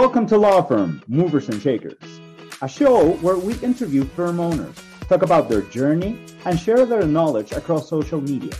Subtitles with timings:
[0.00, 2.00] Welcome to Law Firm Movers and Shakers,
[2.62, 4.74] a show where we interview firm owners,
[5.10, 8.54] talk about their journey, and share their knowledge across social media.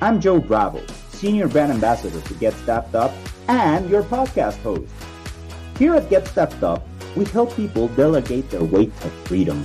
[0.00, 3.12] I'm Joe Bravo, Senior Brand Ambassador to Get Staffed Up
[3.46, 4.92] and your podcast host.
[5.78, 9.64] Here at Get Staffed Up, we help people delegate their weight to freedom.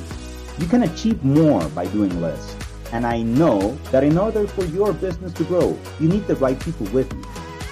[0.59, 2.55] You can achieve more by doing less.
[2.91, 6.59] And I know that in order for your business to grow, you need the right
[6.59, 7.23] people with you.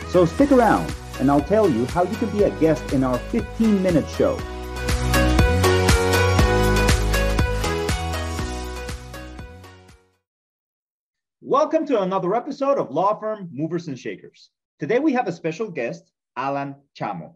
[0.09, 3.17] So stick around and I'll tell you how you can be a guest in our
[3.17, 4.39] 15 minute show.
[11.41, 14.51] Welcome to another episode of Law Firm Movers and Shakers.
[14.79, 17.33] Today we have a special guest, Alan Chamo.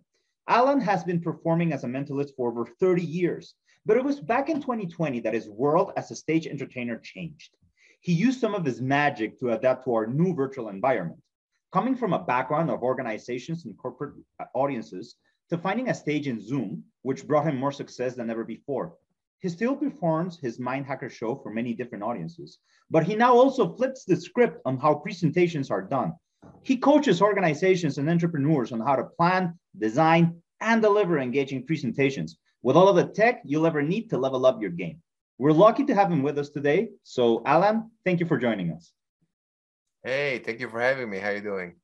[0.47, 3.55] Alan has been performing as a mentalist for over 30 years,
[3.85, 7.55] but it was back in 2020 that his world as a stage entertainer changed.
[8.01, 11.21] He used some of his magic to adapt to our new virtual environment.
[11.71, 15.15] Coming from a background of organizations and corporate uh, audiences
[15.49, 18.93] to finding a stage in Zoom, which brought him more success than ever before.
[19.39, 23.73] He still performs his Mind Hacker show for many different audiences, but he now also
[23.75, 26.13] flips the script on how presentations are done.
[26.61, 32.75] He coaches organizations and entrepreneurs on how to plan, design, and deliver engaging presentations with
[32.75, 35.01] all of the tech you'll ever need to level up your game.
[35.37, 36.89] We're lucky to have him with us today.
[37.03, 38.91] So, Alan, thank you for joining us.
[40.03, 41.19] Hey, thank you for having me.
[41.19, 41.75] How are you doing?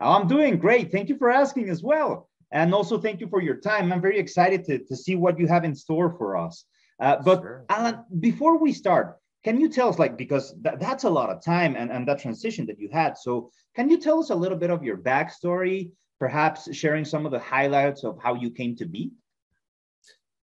[0.00, 0.90] I'm doing great.
[0.90, 2.28] Thank you for asking as well.
[2.50, 3.92] And also thank you for your time.
[3.92, 6.64] I'm very excited to, to see what you have in store for us.
[6.98, 7.64] Uh, but sure.
[7.68, 11.44] Alan, before we start, can you tell us, like, because th- that's a lot of
[11.44, 13.16] time and, and that transition that you had.
[13.16, 17.30] So can you tell us a little bit of your backstory, perhaps sharing some of
[17.30, 19.12] the highlights of how you came to be?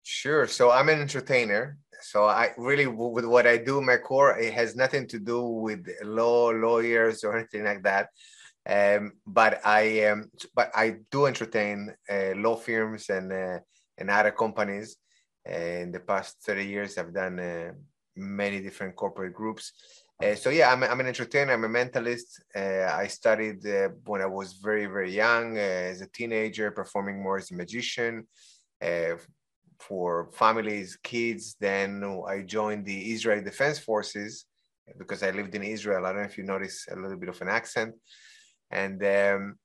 [0.02, 0.48] Sure.
[0.48, 1.78] So I'm an entertainer.
[2.04, 5.88] So I really, with what I do, my core, it has nothing to do with
[6.04, 8.10] law, lawyers, or anything like that.
[8.68, 13.60] Um, but I um, but I do entertain uh, law firms and uh,
[13.98, 14.98] and other companies.
[15.50, 17.72] Uh, in the past 30 years, I've done uh,
[18.16, 19.72] many different corporate groups.
[20.24, 21.54] Uh, so yeah, I'm, I'm an entertainer.
[21.54, 22.42] I'm a mentalist.
[22.56, 23.64] Uh, I studied
[24.06, 28.28] when I was very very young as a teenager, performing more as a magician
[29.82, 31.56] for families, kids.
[31.60, 34.46] Then I joined the Israeli Defense Forces
[34.98, 36.06] because I lived in Israel.
[36.06, 37.96] I don't know if you notice a little bit of an accent.
[38.70, 39.56] And um,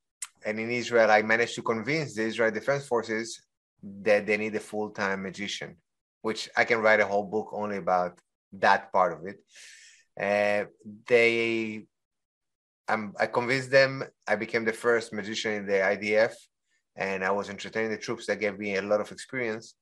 [0.44, 3.42] and in Israel, I managed to convince the Israeli Defense Forces
[3.82, 5.76] that they need a full-time magician,
[6.22, 8.18] which I can write a whole book only about
[8.52, 9.38] that part of it.
[10.18, 10.66] Uh,
[11.06, 11.84] they,
[12.88, 14.04] um, I convinced them.
[14.26, 16.34] I became the first magician in the IDF,
[16.96, 18.26] and I was entertaining the troops.
[18.26, 19.74] That gave me a lot of experience.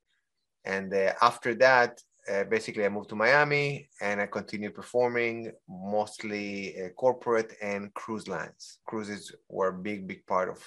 [0.65, 6.75] And uh, after that, uh, basically, I moved to Miami and I continued performing mostly
[6.81, 8.79] uh, corporate and cruise lines.
[8.87, 10.63] Cruises were a big, big part of,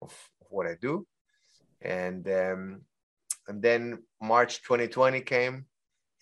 [0.00, 0.12] of
[0.48, 1.06] what I do.
[1.80, 2.80] And, um,
[3.46, 5.66] and then March 2020 came.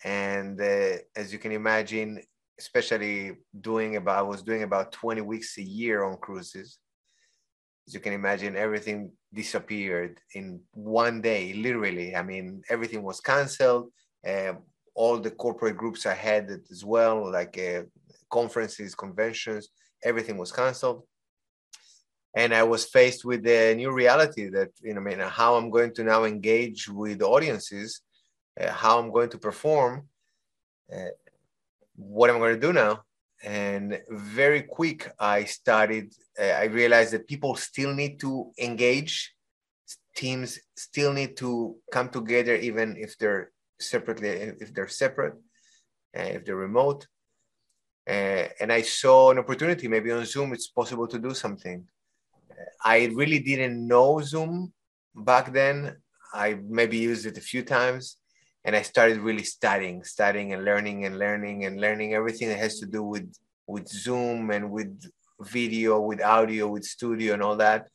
[0.03, 2.21] And uh, as you can imagine,
[2.59, 6.77] especially doing about, I was doing about 20 weeks a year on cruises.
[7.87, 12.15] As you can imagine, everything disappeared in one day, literally.
[12.15, 13.91] I mean, everything was canceled.
[14.27, 14.53] Uh,
[14.93, 17.83] all the corporate groups I had as well, like uh,
[18.29, 19.69] conferences, conventions,
[20.03, 21.03] everything was canceled.
[22.35, 25.69] And I was faced with the new reality that, you know, I mean, how I'm
[25.69, 28.01] going to now engage with audiences,
[28.59, 30.07] uh, how I'm going to perform,
[30.93, 31.11] uh,
[31.95, 33.03] what am I going to do now?
[33.43, 39.33] And very quick, I started uh, I realized that people still need to engage.
[40.15, 45.33] Teams still need to come together, even if they're separately, if they're separate,
[46.17, 47.07] uh, if they're remote.
[48.07, 49.87] Uh, and I saw an opportunity.
[49.87, 51.87] Maybe on Zoom, it's possible to do something.
[52.83, 54.73] I really didn't know Zoom
[55.15, 55.97] back then.
[56.33, 58.17] I maybe used it a few times,
[58.63, 62.79] and I started really studying, studying, and learning, and learning, and learning everything that has
[62.79, 63.33] to do with
[63.67, 64.91] with Zoom and with
[65.39, 67.87] video, with audio, with studio and all that.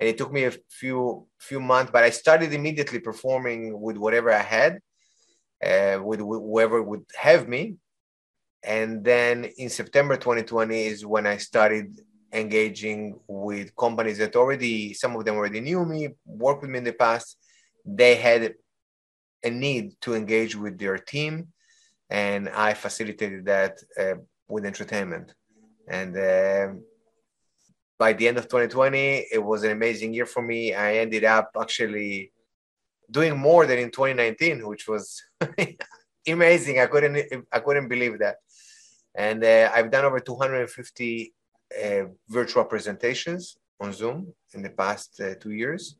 [0.00, 4.32] And it took me a few few months, but I started immediately performing with whatever
[4.32, 4.80] I had,
[5.64, 7.76] uh, with, with whoever would have me.
[8.62, 12.00] And then in September 2020 is when I started
[12.32, 16.84] engaging with companies that already, some of them already knew me, worked with me in
[16.84, 17.38] the past.
[17.84, 18.54] They had
[19.44, 21.48] a need to engage with their team,
[22.10, 24.14] and I facilitated that uh,
[24.48, 25.34] with entertainment.
[25.86, 26.82] And um,
[27.98, 30.74] by the end of 2020, it was an amazing year for me.
[30.74, 32.32] I ended up actually
[33.10, 35.22] doing more than in 2019, which was
[36.26, 36.80] amazing.
[36.80, 38.36] I couldn't I couldn't believe that.
[39.14, 41.34] And uh, I've done over 250
[41.84, 45.96] uh, virtual presentations on Zoom in the past uh, two years.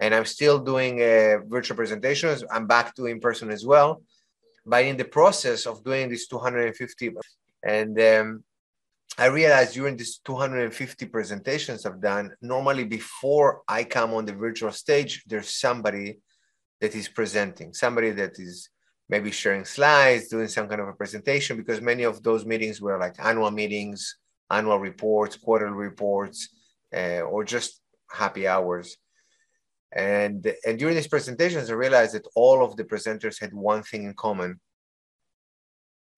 [0.00, 2.42] And I'm still doing uh, virtual presentations.
[2.50, 4.02] I'm back to in person as well.
[4.64, 7.12] But in the process of doing these 250,
[7.62, 8.44] and um,
[9.18, 14.72] I realized during these 250 presentations I've done, normally before I come on the virtual
[14.72, 16.18] stage, there's somebody
[16.80, 18.70] that is presenting, somebody that is
[19.08, 22.98] maybe sharing slides, doing some kind of a presentation, because many of those meetings were
[22.98, 24.16] like annual meetings,
[24.50, 26.48] annual reports, quarterly reports,
[26.96, 27.80] uh, or just
[28.10, 28.96] happy hours.
[29.92, 34.04] And, and during these presentations, I realized that all of the presenters had one thing
[34.04, 34.60] in common.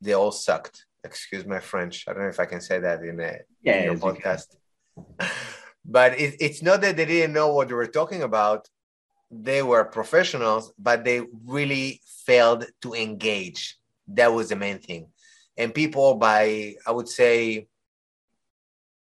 [0.01, 0.85] They all sucked.
[1.05, 2.05] Excuse my French.
[2.07, 4.57] I don't know if I can say that in a, yeah, in your podcast.
[5.85, 8.69] but it, it's not that they didn't know what they were talking about.
[9.31, 13.79] They were professionals, but they really failed to engage.
[14.09, 15.09] That was the main thing.
[15.57, 17.69] And people by, I would say,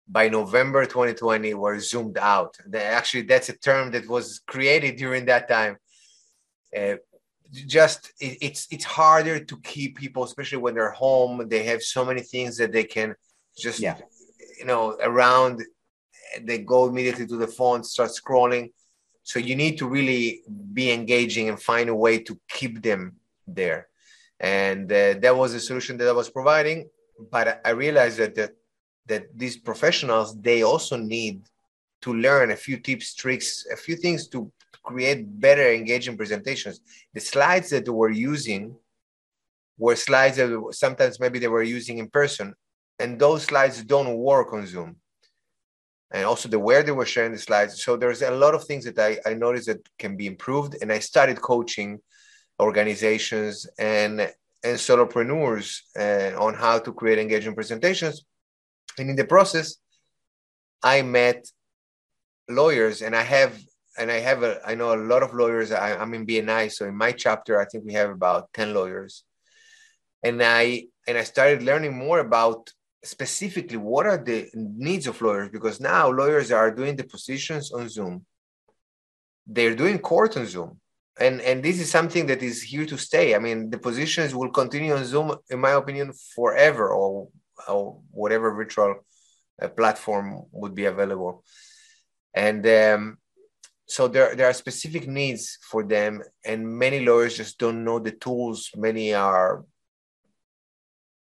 [0.09, 2.57] by November 2020 were zoomed out.
[2.75, 5.77] actually, that's a term that was created during that time.
[6.77, 6.95] Uh,
[7.67, 11.49] just it, it's it's harder to keep people, especially when they're home.
[11.49, 13.15] They have so many things that they can
[13.57, 13.97] just yeah.
[14.59, 15.63] you know around.
[16.43, 18.73] They go immediately to the phone, start scrolling.
[19.23, 23.17] So you need to really be engaging and find a way to keep them
[23.47, 23.89] there.
[24.41, 26.89] And uh, that was the solution that I was providing.
[27.31, 28.53] But I realized that that
[29.09, 31.43] that these professionals they also need
[32.01, 34.51] to learn a few tips tricks a few things to
[34.89, 36.81] create better engaging presentations.
[37.13, 38.75] The slides that they were using
[39.77, 42.55] were slides that sometimes maybe they were using in person
[42.99, 44.97] and those slides don't work on zoom.
[46.11, 47.85] And also the where they were sharing the slides.
[47.85, 50.91] So there's a lot of things that i, I noticed that can be improved and
[50.91, 52.01] i started coaching
[52.59, 54.15] organizations and
[54.67, 55.69] and solopreneurs
[56.05, 58.25] uh, on how to create engaging presentations
[58.99, 59.77] and in the process,
[60.83, 61.47] I met
[62.49, 63.59] lawyers, and I have
[63.99, 65.73] and I have a I know a lot of lawyers.
[65.73, 69.25] I, I'm in BNI, so in my chapter, I think we have about ten lawyers,
[70.23, 72.71] and I and I started learning more about
[73.05, 78.25] specifically what are the needs of lawyers because now lawyers are doing depositions on Zoom.
[79.47, 80.81] They're doing court on Zoom.
[81.21, 83.35] And, and this is something that is here to stay.
[83.35, 87.29] I mean, the positions will continue on Zoom, in my opinion, forever or
[87.67, 88.95] or whatever virtual
[89.61, 91.43] uh, platform would be available.
[92.35, 93.19] And um,
[93.87, 98.13] so there, there are specific needs for them, and many lawyers just don't know the
[98.13, 98.71] tools.
[98.77, 99.65] Many are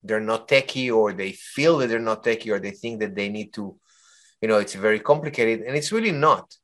[0.03, 3.29] they're not techie, or they feel that they're not techie, or they think that they
[3.29, 3.77] need to,
[4.41, 6.55] you know, it's very complicated, and it's really not.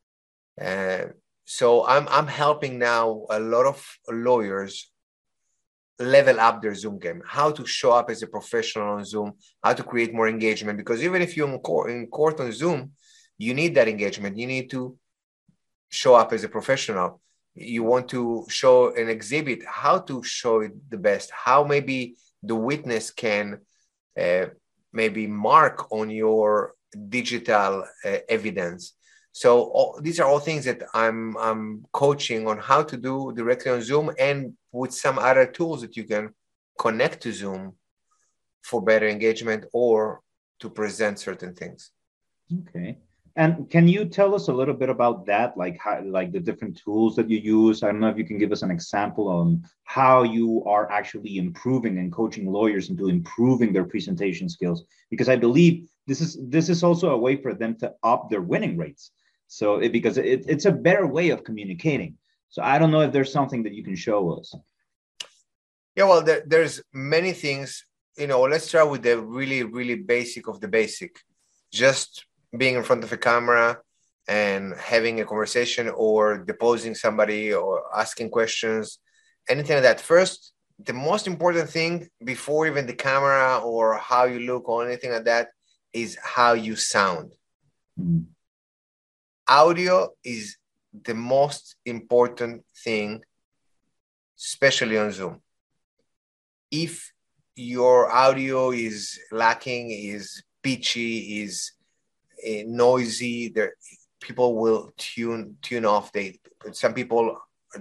[0.60, 1.06] Uh,
[1.46, 4.92] so I'm I'm helping now a lot of lawyers
[6.00, 9.74] level up their Zoom game, how to show up as a professional on Zoom, how
[9.74, 10.78] to create more engagement.
[10.78, 12.92] Because even if you're in court, in court on Zoom,
[13.38, 14.38] you need that engagement.
[14.38, 14.98] You need to
[15.90, 17.22] show up as a professional.
[17.56, 22.56] You want to show an exhibit, how to show it the best, how maybe the
[22.56, 23.60] witness can
[24.20, 24.46] uh,
[24.92, 26.74] maybe mark on your
[27.10, 28.94] digital uh, evidence.
[29.32, 33.72] So all, these are all things that I'm I'm coaching on how to do directly
[33.72, 36.34] on Zoom and with some other tools that you can
[36.78, 37.74] connect to Zoom
[38.64, 40.22] for better engagement or
[40.60, 41.92] to present certain things.
[42.52, 42.98] Okay.
[43.36, 46.80] And can you tell us a little bit about that, like how, like the different
[46.84, 47.82] tools that you use?
[47.82, 51.40] I don't know if you can give us an example on how you are actually
[51.40, 56.70] improving and coaching lawyers into improving their presentation skills, because I believe this is this
[56.70, 59.12] is also a way for them to up their winning rates.
[59.48, 62.18] So it, because it, it's a better way of communicating.
[62.54, 64.54] So I don't know if there's something that you can show us.
[65.96, 67.84] Yeah, well, there, there's many things.
[68.16, 71.20] You know, let's start with the really, really basic of the basic.
[71.72, 73.80] Just being in front of a camera
[74.28, 79.00] and having a conversation or deposing somebody or asking questions,
[79.50, 80.00] anything like that.
[80.00, 85.12] First, the most important thing before even the camera or how you look or anything
[85.12, 85.48] like that
[85.92, 87.34] is how you sound.
[88.00, 88.34] Mm-hmm
[89.48, 90.58] audio is
[91.02, 93.24] the most important thing,
[94.38, 95.42] especially on Zoom.
[96.72, 97.12] If
[97.56, 101.72] your audio is lacking, is pitchy, is
[102.46, 103.74] uh, noisy, there
[104.20, 106.12] people will tune tune off.
[106.12, 106.40] They
[106.72, 107.38] some people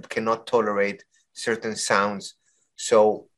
[0.09, 2.35] cannot tolerate certain sounds.
[2.77, 3.29] So,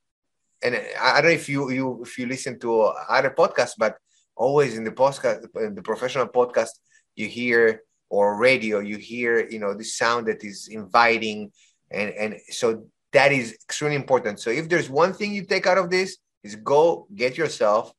[0.62, 3.98] and I don't know if you you if you listen to other podcasts, but
[4.36, 6.70] always in the podcast, in the professional podcast,
[7.14, 11.50] you hear or radio you hear you know the sound that is inviting
[11.90, 15.78] and and so that is extremely important so if there's one thing you take out
[15.78, 17.92] of this is go get yourself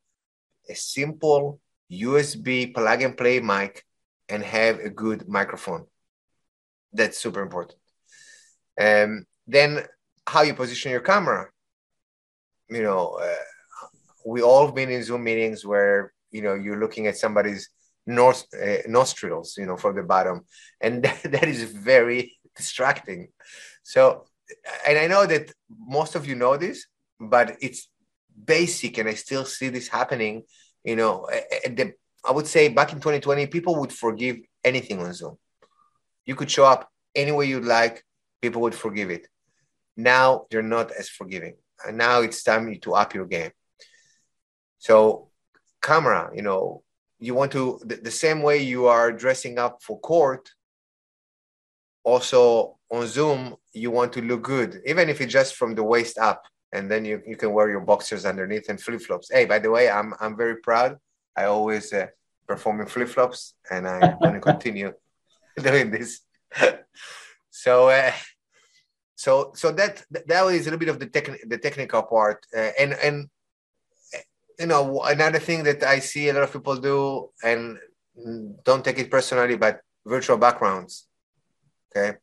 [0.70, 1.60] a simple
[1.92, 3.84] usb plug and play mic
[4.30, 5.86] and have a good microphone
[6.94, 7.78] That's super important.
[8.80, 9.84] Um, then
[10.26, 11.50] how you position your camera.
[12.70, 13.44] You know, uh,
[14.26, 17.70] we all been in Zoom meetings where you know you're looking at somebody's
[18.06, 20.42] nose, uh, nostrils, you know, from the bottom,
[20.82, 23.30] and that, that is very distracting.
[23.84, 24.26] So,
[24.88, 26.86] and I know that most of you know this,
[27.20, 27.90] but it's
[28.44, 30.44] basic, and I still see this happening.
[30.84, 31.28] You know,
[31.66, 31.94] the,
[32.24, 35.38] I would say back in 2020, people would forgive anything on Zoom.
[36.26, 38.04] You could show up any way you'd like,
[38.42, 39.28] people would forgive it.
[39.96, 41.56] Now they're not as forgiving.
[41.86, 43.52] And now it's time to up your game.
[44.80, 45.30] So,
[45.82, 46.84] camera, you know,
[47.26, 50.50] you want to, the, the same way you are dressing up for court,
[52.04, 56.18] also on Zoom, you want to look good, even if it's just from the waist
[56.18, 56.44] up.
[56.72, 59.30] And then you, you can wear your boxers underneath and flip flops.
[59.32, 60.98] Hey, by the way, I'm, I'm very proud.
[61.36, 62.08] I always uh,
[62.48, 64.94] perform in flip flops and I'm going to continue
[65.62, 66.22] doing this.
[67.50, 68.12] so, uh,
[69.16, 72.72] so so that that is a little bit of the technical the technical part uh,
[72.78, 73.30] and and
[74.60, 77.78] you know another thing that i see a lot of people do and
[78.64, 81.08] don't take it personally but virtual backgrounds
[81.96, 82.18] okay?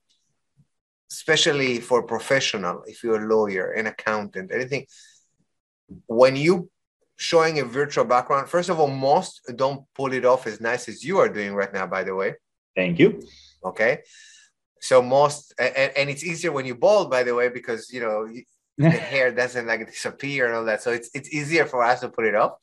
[1.11, 4.87] Especially for professional if you're a lawyer an accountant anything.
[6.07, 6.71] When you
[7.17, 11.05] showing a virtual background first of all most don't pull it off as nice as
[11.05, 12.35] you are doing right now by the way.
[12.75, 13.23] Thank you.
[13.65, 13.99] Okay?
[14.81, 18.27] So most and, and it's easier when you bald by the way because you know
[18.79, 20.83] the hair doesn't like disappear and all that.
[20.83, 22.59] So it's it's easier for us to put it up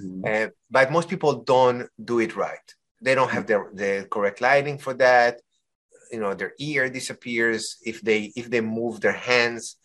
[0.00, 0.22] mm-hmm.
[0.26, 2.74] uh, but most people don't do it right.
[3.02, 5.40] They don't have the, the correct lighting for that.
[6.12, 7.76] You know their ear disappears.
[7.84, 9.76] If they if they move their hands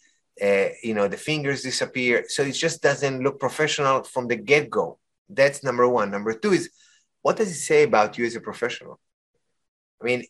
[0.41, 2.25] uh, you know the fingers disappear.
[2.27, 4.97] So it just doesn't look professional from the get-go.
[5.29, 6.11] That's number one.
[6.11, 6.69] Number two is
[7.21, 8.99] what does it say about you as a professional?
[10.01, 10.23] I mean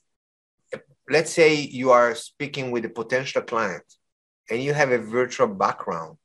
[1.10, 3.84] let's say you are speaking with a potential client
[4.50, 6.18] and you have a virtual background.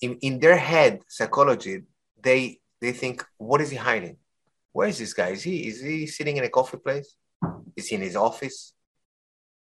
[0.00, 1.82] In, in their head psychology
[2.22, 4.16] they they think what is he hiding?
[4.72, 5.28] Where is this guy?
[5.28, 7.16] Is he is he sitting in a coffee place?
[7.76, 8.74] Is he in his office?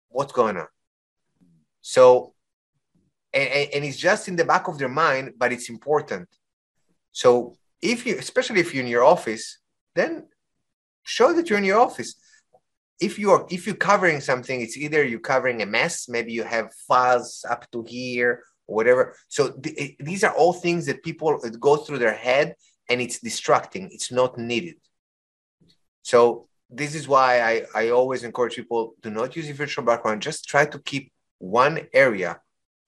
[0.08, 0.66] What's going on?
[1.80, 2.34] So
[3.32, 6.28] and, and it's just in the back of their mind but it's important.
[7.12, 9.58] So if you especially if you're in your office
[9.94, 10.26] then
[11.02, 12.14] show that you're in your office
[13.00, 16.44] if you are if you're covering something it's either you're covering a mess maybe you
[16.44, 19.14] have files up to here or whatever.
[19.28, 22.54] So th- eh, these are all things that people go through their head
[22.88, 23.90] and it's distracting.
[23.92, 24.76] It's not needed.
[26.02, 30.22] So this is why I, I always encourage people to not use a virtual background.
[30.22, 32.40] Just try to keep one area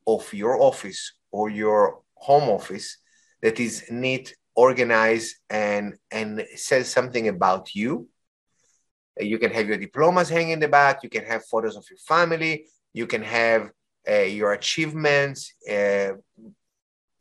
[0.07, 2.99] of your office or your home office
[3.43, 8.07] that is neat organized and and says something about you
[9.21, 11.03] you can have your diplomas hanging in the back.
[11.03, 12.67] You can have photos of your family.
[12.93, 13.71] You can have
[14.09, 16.13] uh, your achievements, uh,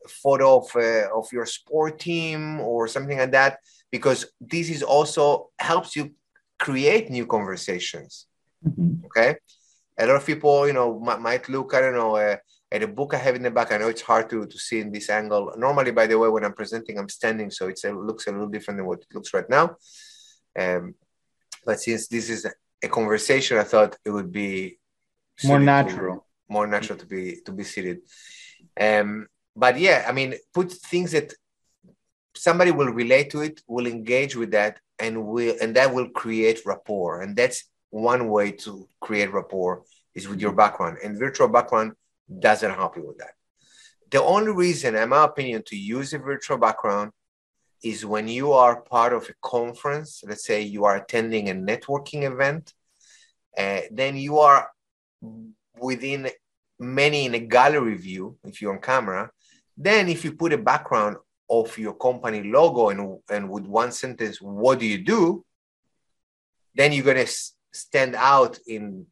[0.07, 3.60] photo of, uh, of your sport team or something like that,
[3.91, 6.12] because this is also helps you
[6.60, 8.27] create new conversations.
[8.65, 9.05] Mm-hmm.
[9.05, 9.36] Okay.
[10.00, 12.38] A lot of people, you know, might, might look, I don't know, uh,
[12.71, 13.71] at a book I have in the back.
[13.71, 15.53] I know it's hard to, to see in this angle.
[15.57, 18.77] Normally, by the way, when I'm presenting, I'm standing, so it looks a little different
[18.77, 19.75] than what it looks right now.
[20.57, 20.95] Um,
[21.65, 22.46] but since this is
[22.84, 24.80] a conversation, I thought it would be
[25.44, 28.00] more natural, to, more natural to be to be seated.
[28.80, 31.34] Um, but yeah, I mean, put things that
[32.36, 36.65] somebody will relate to it, will engage with that, and will and that will create
[36.65, 37.22] rapport.
[37.22, 39.84] And that's one way to create rapport
[40.15, 40.98] is with your background.
[41.03, 41.94] And virtual background
[42.39, 43.34] doesn't help you with that.
[44.10, 47.12] The only reason, in my opinion, to use a virtual background
[47.83, 52.23] is when you are part of a conference, let's say you are attending a networking
[52.23, 52.73] event,
[53.57, 54.69] uh, then you are
[55.79, 56.29] within
[56.79, 59.31] many in a gallery view, if you're on camera.
[59.77, 61.17] Then, if you put a background
[61.50, 65.45] of your company logo and, and with one sentence, what do you do?
[66.75, 67.31] Then you're going to
[67.73, 69.05] stand out in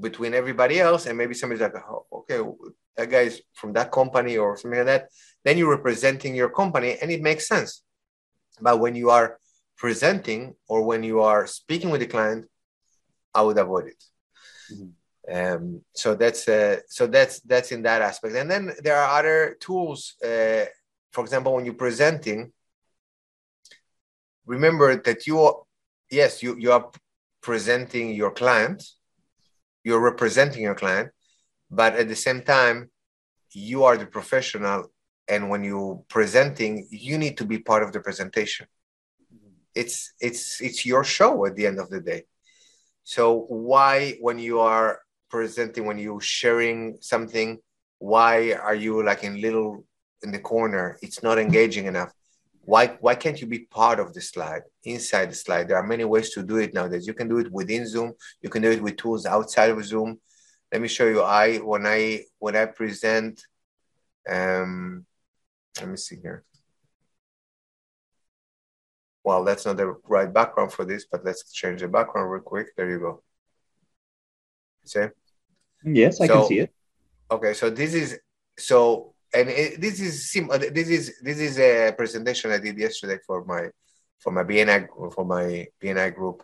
[0.00, 1.06] between everybody else.
[1.06, 2.40] And maybe somebody's like, oh, okay,
[2.96, 5.08] that guy's from that company or something like that.
[5.44, 7.82] Then you're representing your company and it makes sense.
[8.60, 9.38] But when you are
[9.76, 12.46] presenting or when you are speaking with the client,
[13.34, 14.04] I would avoid it.
[14.72, 14.90] Mm-hmm.
[15.34, 18.34] Um, so that's uh, so that's that's in that aspect.
[18.34, 20.14] And then there are other tools.
[20.22, 20.66] Uh,
[21.12, 22.52] for example, when you're presenting,
[24.46, 25.56] remember that you are,
[26.10, 26.90] yes you you are
[27.40, 28.82] presenting your client,
[29.84, 31.10] you're representing your client,
[31.70, 32.90] but at the same time,
[33.52, 34.91] you are the professional
[35.32, 38.66] and when you're presenting you need to be part of the presentation
[39.82, 42.22] it's it's it's your show at the end of the day
[43.04, 47.58] So why, when you are presenting, when you're sharing something,
[47.98, 49.84] why are you like in little
[50.22, 50.98] in the corner?
[51.02, 52.12] It's not engaging enough.
[52.62, 55.68] Why why can't you be part of the slide, inside the slide?
[55.68, 57.06] There are many ways to do it nowadays.
[57.06, 58.12] You can do it within Zoom.
[58.42, 60.20] You can do it with tools outside of Zoom.
[60.72, 61.22] Let me show you.
[61.22, 63.42] I when I when I present,
[64.28, 65.06] um,
[65.78, 66.44] let me see here
[69.24, 72.74] well, that's not the right background for this, but let's change the background real quick.
[72.76, 73.22] There you go.
[74.84, 75.06] See?
[75.84, 76.72] Yes, I so, can see it.
[77.30, 78.18] Okay, so this is
[78.58, 80.50] so, and it, this is sim.
[80.50, 83.68] Uh, this is this is a presentation I did yesterday for my
[84.18, 86.42] for my BNI for my BNI group.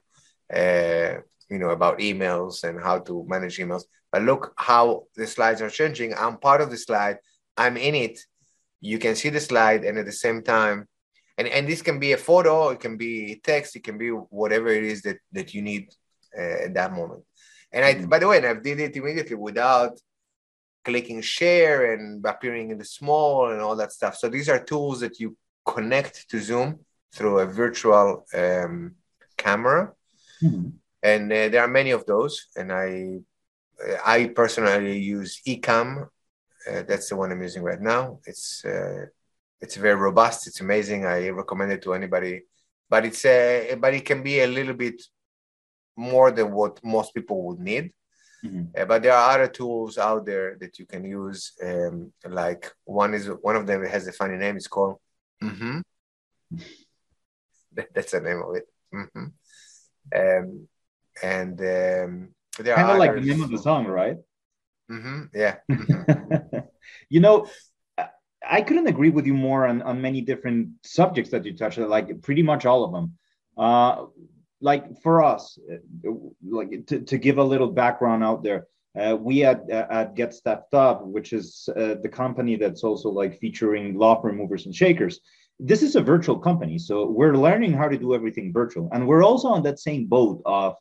[0.53, 1.21] Uh,
[1.51, 3.85] you know about emails and how to manage emails.
[4.11, 6.15] But look how the slides are changing.
[6.15, 7.19] I'm part of the slide.
[7.57, 8.21] I'm in it.
[8.81, 10.87] You can see the slide, and at the same time,
[11.39, 14.69] and and this can be a photo it can be text it can be whatever
[14.69, 15.89] it is that that you need
[16.37, 17.23] uh, at that moment
[17.73, 18.09] and i mm-hmm.
[18.09, 19.99] by the way and i did it immediately without
[20.85, 25.01] clicking share and appearing in the small and all that stuff so these are tools
[25.01, 26.79] that you connect to zoom
[27.15, 28.95] through a virtual um,
[29.37, 29.93] camera
[30.43, 30.69] mm-hmm.
[31.03, 33.19] and uh, there are many of those and i
[34.05, 36.09] i personally use ecamm
[36.71, 39.07] uh, that's the one i'm using right now it's uh,
[39.61, 40.47] it's very robust.
[40.47, 41.05] It's amazing.
[41.05, 42.43] I recommend it to anybody.
[42.89, 45.03] But it's a, but it can be a little bit
[45.97, 47.93] more than what most people would need.
[48.45, 48.81] Mm-hmm.
[48.81, 51.53] Uh, but there are other tools out there that you can use.
[51.63, 54.57] Um, like one is one of them has a funny name.
[54.57, 54.97] It's called.
[55.43, 55.81] Mm-hmm.
[57.95, 58.67] that's the name of it.
[58.95, 59.27] Mm-hmm.
[60.17, 60.69] Um,
[61.23, 64.17] and um, there kind of like the name of the song, right?
[64.91, 65.25] Mm-hmm.
[65.35, 65.57] Yeah.
[67.09, 67.47] you know,
[68.49, 71.89] I couldn't agree with you more on, on many different subjects that you touched, on,
[71.89, 73.19] like pretty much all of them.
[73.57, 74.07] Uh,
[74.61, 75.59] like for us,
[76.49, 78.67] like to, to give a little background out there,
[78.99, 83.39] uh, we at, at Get Staffed Up, which is uh, the company that's also like
[83.39, 85.21] featuring law firm movers and shakers.
[85.61, 89.25] This is a virtual company, so we're learning how to do everything virtual, and we're
[89.25, 90.75] also on that same boat of.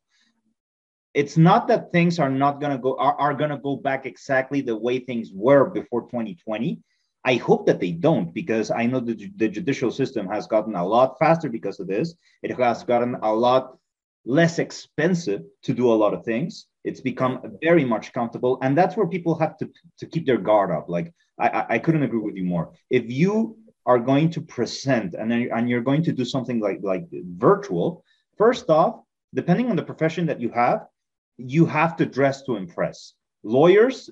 [1.22, 4.78] It's not that things are not gonna go are, are gonna go back exactly the
[4.86, 6.80] way things were before 2020
[7.28, 10.86] I hope that they don't because I know that the judicial system has gotten a
[10.86, 12.16] lot faster because of this.
[12.42, 13.78] It has gotten a lot
[14.26, 16.68] less expensive to do a lot of things.
[16.86, 20.72] It's become very much comfortable, and that's where people have to, to keep their guard
[20.72, 20.88] up.
[20.88, 22.72] Like I, I couldn't agree with you more.
[22.90, 26.80] If you are going to present and then, and you're going to do something like
[26.82, 28.06] like virtual,
[28.38, 29.02] first off,
[29.34, 30.88] depending on the profession that you have,
[31.38, 33.14] you have to dress to impress.
[33.44, 34.10] Lawyers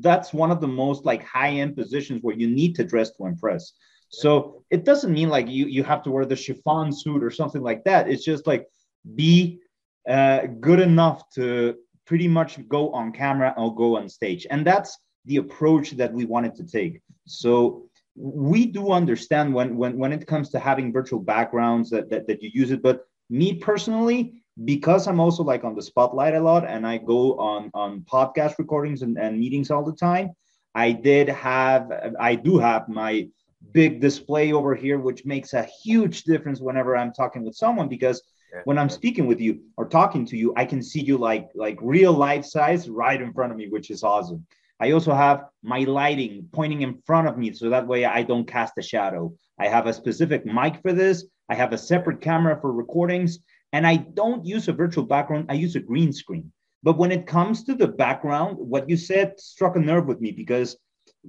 [0.00, 3.26] that's one of the most like high end positions where you need to dress to
[3.26, 3.72] impress.
[4.08, 7.62] So it doesn't mean like you you have to wear the chiffon suit or something
[7.62, 8.08] like that.
[8.08, 8.66] It's just like
[9.14, 9.60] be
[10.08, 14.46] uh, good enough to pretty much go on camera or go on stage.
[14.50, 17.00] And that's the approach that we wanted to take.
[17.26, 22.26] So we do understand when when when it comes to having virtual backgrounds that that,
[22.28, 22.82] that you use it.
[22.82, 27.38] But me personally because I'm also like on the spotlight a lot and I go
[27.38, 30.30] on on podcast recordings and, and meetings all the time,
[30.74, 33.28] I did have I do have my
[33.72, 38.22] big display over here, which makes a huge difference whenever I'm talking with someone because
[38.64, 41.78] when I'm speaking with you or talking to you, I can see you like like
[41.82, 44.46] real life size right in front of me, which is awesome.
[44.80, 48.46] I also have my lighting pointing in front of me so that way I don't
[48.46, 49.34] cast a shadow.
[49.58, 51.24] I have a specific mic for this.
[51.48, 53.38] I have a separate camera for recordings
[53.76, 56.50] and I don't use a virtual background, I use a green screen.
[56.82, 60.30] But when it comes to the background, what you said struck a nerve with me
[60.30, 60.78] because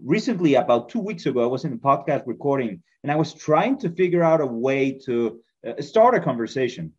[0.01, 3.77] recently, about two weeks ago, I was in a podcast recording and I was trying
[3.79, 6.93] to figure out a way to uh, start a conversation.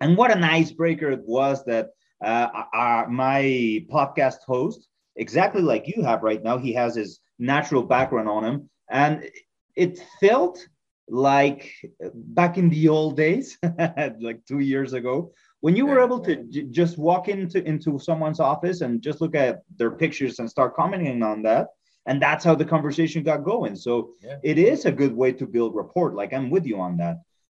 [0.00, 1.90] And what an icebreaker it was that
[2.24, 3.42] uh, our, my
[3.90, 8.70] podcast host, exactly like you have right now, he has his natural background on him.
[8.88, 9.28] And
[9.74, 10.66] it felt
[11.08, 11.72] like
[12.14, 13.58] back in the old days,
[14.20, 18.80] like two years ago, when you were able to just walk into into someone's office
[18.80, 21.68] and just look at their pictures and start commenting on that,
[22.06, 23.76] and that's how the conversation got going.
[23.76, 24.36] So yeah.
[24.42, 26.14] it is a good way to build rapport.
[26.14, 27.18] Like I'm with you on that.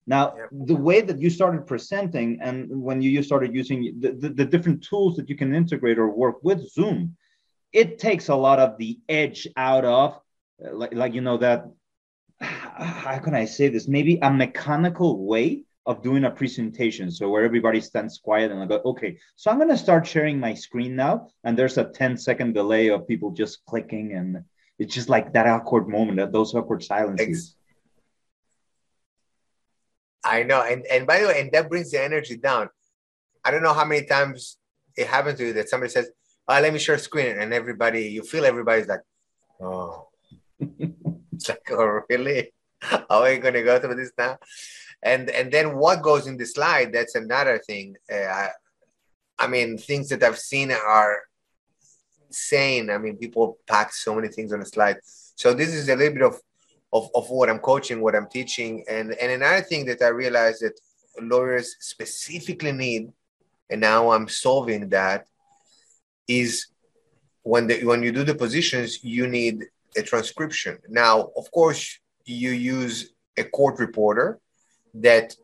[0.08, 4.28] Now, the way that you started presenting and when you, you started using the, the,
[4.28, 7.16] the different tools that you can integrate or work with Zoom,
[7.72, 10.20] it takes a lot of the edge out of
[10.58, 11.66] like, like you know that
[12.78, 13.88] how can I say this?
[13.88, 17.10] Maybe a mechanical way of doing a presentation.
[17.10, 20.38] So where everybody stands quiet and I go, okay, so I'm going to start sharing
[20.38, 21.28] my screen now.
[21.44, 24.12] And there's a 10 second delay of people just clicking.
[24.12, 24.44] And
[24.78, 27.54] it's just like that awkward moment, those awkward silences.
[30.24, 30.62] I know.
[30.62, 32.68] And, and by the way, and that brings the energy down.
[33.44, 34.58] I don't know how many times
[34.96, 36.10] it happens to you that somebody says,
[36.48, 37.38] oh, let me share screen.
[37.38, 39.02] And everybody, you feel everybody's like,
[39.60, 40.08] oh.
[40.58, 42.50] it's like, oh, really?
[42.80, 44.38] How are you going to go through this now?
[45.02, 47.96] And, and then what goes in the slide, that's another thing.
[48.12, 48.48] Uh,
[49.38, 51.18] I mean, things that I've seen are
[52.26, 52.90] insane.
[52.90, 54.98] I mean, people pack so many things on a slide.
[55.04, 56.40] So this is a little bit of,
[56.92, 58.84] of, of what I'm coaching, what I'm teaching.
[58.88, 60.78] And, and another thing that I realized that
[61.20, 63.12] lawyers specifically need,
[63.70, 65.26] and now I'm solving that,
[66.26, 66.68] is
[67.42, 70.78] when the, when you do depositions, you need a transcription.
[70.88, 74.40] Now, of course, you use a court reporter
[74.94, 75.34] that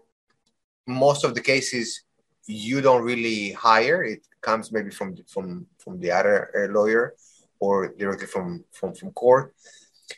[0.87, 2.03] most of the cases
[2.47, 4.03] you don't really hire.
[4.03, 7.15] It comes maybe from from from the other uh, lawyer
[7.61, 9.55] or directly from from from court.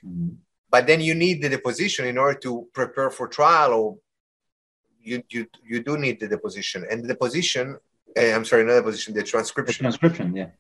[0.05, 0.31] Mm-hmm.
[0.71, 3.99] But then you need the deposition in order to prepare for trial, or
[5.01, 6.87] you you you do need the deposition.
[6.91, 7.77] And the deposition,
[8.17, 9.85] uh, I'm sorry, not the deposition, the transcription.
[9.85, 10.51] The transcription, yeah.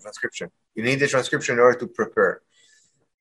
[0.00, 0.50] Transcription.
[0.74, 2.42] You need the transcription in order to prepare.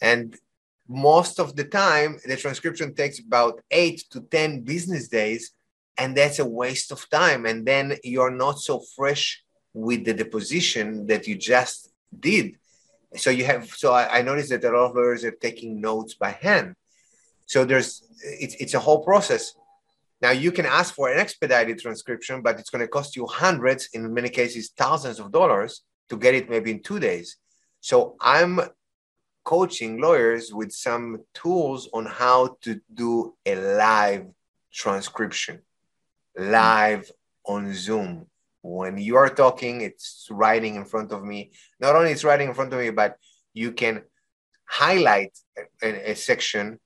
[0.01, 0.38] And
[0.87, 5.51] most of the time, the transcription takes about eight to 10 business days,
[5.97, 7.45] and that's a waste of time.
[7.45, 9.43] And then you're not so fresh
[9.73, 12.57] with the deposition that you just did.
[13.15, 16.15] So you have, so I, I noticed that a lot of lawyers are taking notes
[16.15, 16.75] by hand.
[17.45, 19.53] So there's, it's, it's a whole process.
[20.21, 23.89] Now you can ask for an expedited transcription, but it's going to cost you hundreds,
[23.93, 27.37] in many cases, thousands of dollars to get it maybe in two days.
[27.81, 28.59] So I'm
[29.43, 34.25] coaching lawyers with some tools on how to do a live
[34.71, 35.62] transcription,
[36.38, 37.12] live
[37.45, 38.25] on Zoom.
[38.62, 41.51] When you are talking, it's writing in front of me.
[41.79, 43.17] Not only it's writing in front of me, but
[43.53, 44.03] you can
[44.65, 45.38] highlight
[45.82, 46.79] a, a section.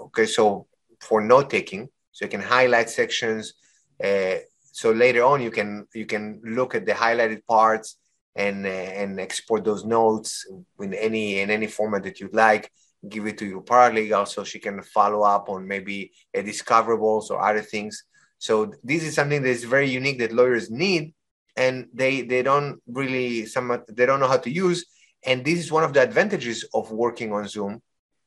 [0.00, 0.66] Okay, so
[1.00, 3.54] for note taking, so you can highlight sections.
[4.02, 4.36] Uh,
[4.72, 7.96] so later on, you can you can look at the highlighted parts
[8.36, 10.46] and uh, and export those notes
[10.78, 12.70] in any in any format that you'd like
[13.08, 17.40] give it to your paralegal so she can follow up on maybe a discoverables or
[17.40, 18.04] other things.
[18.38, 21.14] So this is something that is very unique that lawyers need
[21.56, 24.86] and they they don't really some they don't know how to use.
[25.24, 27.82] And this is one of the advantages of working on zoom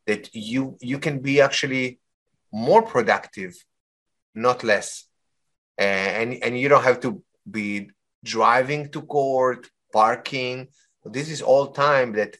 [0.08, 2.00] that you you can be actually
[2.52, 3.54] more productive
[4.34, 5.06] not less.
[5.78, 7.90] And and you don't have to be
[8.24, 10.68] driving to court parking.
[11.06, 12.38] This is all time that,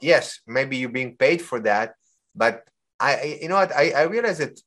[0.00, 1.94] yes, maybe you're being paid for that,
[2.34, 2.62] but
[3.00, 4.60] I, you know what, I, I realize that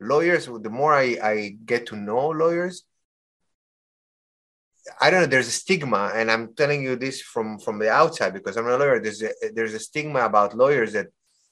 [0.00, 2.84] lawyers, the more I, I get to know lawyers,
[5.00, 5.26] I don't know.
[5.26, 8.76] There's a stigma, and I'm telling you this from from the outside because I'm a
[8.76, 8.98] lawyer.
[8.98, 11.08] There's a, there's a stigma about lawyers that,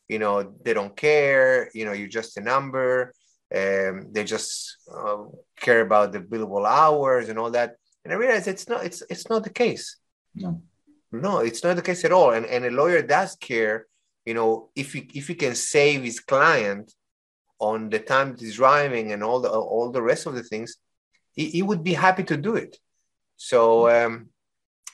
[0.09, 1.71] you know, they don't care.
[1.75, 3.13] You know, you're just a number.
[3.55, 5.25] Um, they just uh,
[5.61, 7.77] care about the billable hours and all that.
[8.05, 9.97] And I realized it's not it's it's not the case.
[10.35, 10.63] No.
[11.11, 12.31] No, it's not the case at all.
[12.33, 13.87] And and a lawyer does care,
[14.25, 16.93] you know, if he if he can save his client
[17.59, 20.77] on the time that he's driving and all the all the rest of the things,
[21.33, 22.77] he, he would be happy to do it.
[23.37, 24.29] So um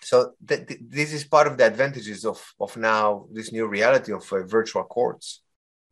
[0.02, 4.12] so th- th- this is part of the advantages of of now this new reality
[4.12, 5.42] of uh, virtual courts.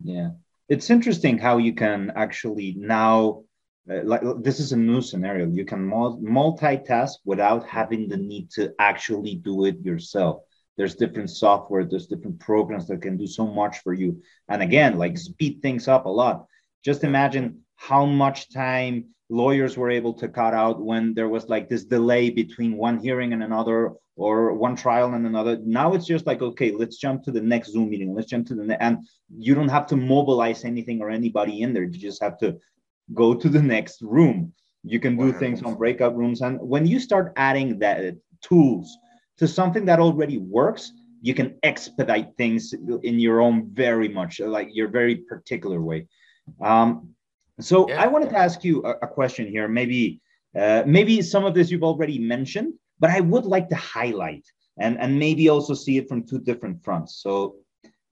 [0.02, 0.30] Yeah,
[0.68, 3.44] it's interesting how you can actually now
[3.90, 5.46] Uh, like this is a new scenario.
[5.46, 10.42] You can multitask without having the need to actually do it yourself.
[10.76, 14.22] There's different software there's different programs that can do so much for you.
[14.48, 16.46] And again like speed things up a lot.
[16.84, 21.68] Just imagine how much time lawyers were able to cut out when there was like
[21.68, 25.58] this delay between one hearing and another or one trial and another.
[25.64, 28.14] Now it's just like okay let's jump to the next zoom meeting.
[28.14, 28.98] Let's jump to the ne- and
[29.36, 31.82] you don't have to mobilize anything or anybody in there.
[31.82, 32.58] You just have to
[33.14, 34.52] go to the next room.
[34.84, 35.38] You can do wow.
[35.38, 36.40] things on breakout rooms.
[36.40, 38.96] And when you start adding that tools
[39.38, 44.68] to something that already works, you can expedite things in your own very much like
[44.72, 46.08] your very particular way.
[46.60, 47.14] Um,
[47.60, 48.02] so yeah.
[48.02, 49.68] I wanted to ask you a, a question here.
[49.68, 50.20] Maybe
[50.58, 54.44] uh, maybe some of this you've already mentioned, but I would like to highlight
[54.78, 57.22] and and maybe also see it from two different fronts.
[57.22, 57.56] So,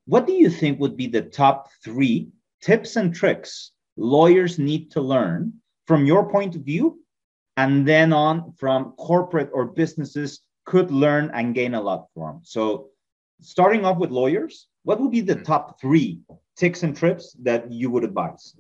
[0.06, 2.28] what do you think would be the top three
[2.62, 5.55] tips and tricks lawyers need to learn
[5.87, 7.00] from your point of view
[7.57, 12.88] and then on from corporate or businesses could learn and gain a lot from so
[13.40, 15.42] starting off with lawyers what would be the hmm.
[15.42, 16.20] top three
[16.57, 18.55] ticks and trips that you would advise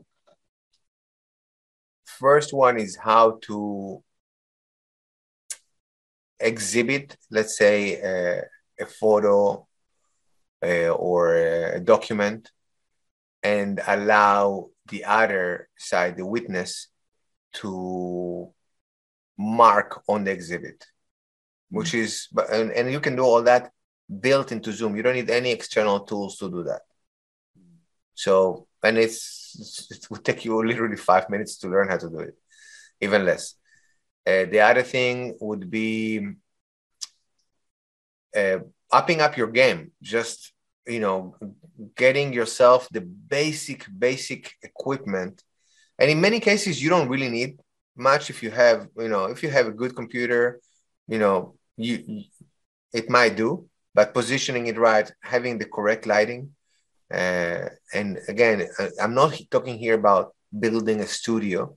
[2.04, 4.02] first one is how to
[6.40, 8.42] exhibit let's say uh,
[8.80, 9.66] a photo
[10.64, 12.50] uh, or a document
[13.42, 16.88] and allow the other side, the witness,
[17.54, 18.52] to
[19.38, 20.84] mark on the exhibit.
[21.70, 23.72] which is and, and you can do all that
[24.20, 24.96] built into Zoom.
[24.96, 26.82] You don't need any external tools to do that.
[28.14, 32.18] So and it's it would take you literally five minutes to learn how to do
[32.20, 32.34] it,
[33.00, 33.54] even less.
[34.26, 36.20] Uh, the other thing would be
[38.36, 38.58] uh,
[38.92, 39.92] upping up your game.
[40.02, 40.52] Just
[40.86, 41.36] you know,
[41.96, 45.42] getting yourself the basic basic equipment,
[45.98, 47.58] and in many cases you don't really need
[47.96, 50.60] much if you have you know if you have a good computer,
[51.08, 52.24] you know you
[52.92, 56.50] it might do, but positioning it right, having the correct lighting
[57.12, 61.76] uh, and again, uh, I'm not talking here about building a studio.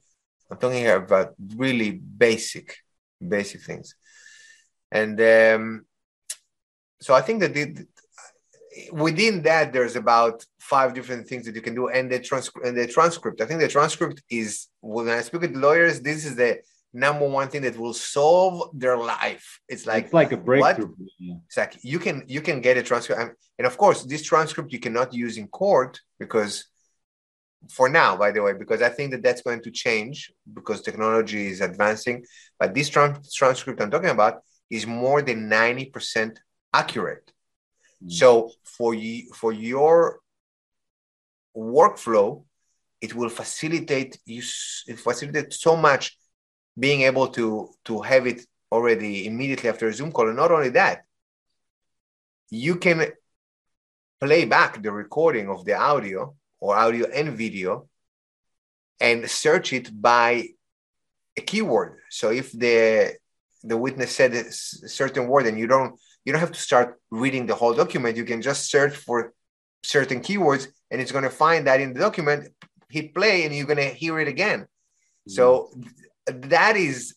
[0.49, 2.77] I'm talking here about really basic,
[3.19, 3.95] basic things.
[4.91, 5.85] And um,
[7.01, 7.87] so I think that the,
[8.91, 11.89] within that, there's about five different things that you can do.
[11.89, 15.55] And the, transcript, and the transcript, I think the transcript is, when I speak with
[15.55, 16.59] lawyers, this is the
[16.93, 19.59] number one thing that will solve their life.
[19.67, 20.93] It's like it's like a breakthrough.
[20.95, 21.39] What?
[21.47, 21.81] Exactly.
[21.83, 25.37] You can you can get a transcript, and of course, this transcript you cannot use
[25.37, 26.65] in court because,
[27.69, 31.47] for now, by the way, because I think that that's going to change because technology
[31.47, 32.25] is advancing.
[32.59, 36.39] But this trans- transcript I'm talking about is more than ninety percent
[36.71, 37.32] accurate.
[38.03, 38.11] Mm.
[38.11, 40.19] So for you for your
[41.55, 42.43] workflow,
[43.01, 44.41] it will facilitate you.
[44.87, 46.17] It facilitate so much
[46.77, 50.27] being able to to have it already immediately after a Zoom call.
[50.27, 51.05] And not only that,
[52.49, 53.11] you can
[54.19, 57.87] play back the recording of the audio or audio and video
[58.99, 60.47] and search it by
[61.37, 61.97] a keyword.
[62.09, 63.15] So if the
[63.63, 67.45] the witness said a certain word and you don't you don't have to start reading
[67.45, 69.33] the whole document, you can just search for
[69.83, 72.49] certain keywords and it's going to find that in the document,
[72.89, 74.61] hit play and you're going to hear it again.
[74.61, 75.31] Mm-hmm.
[75.31, 75.71] So
[76.27, 77.15] that is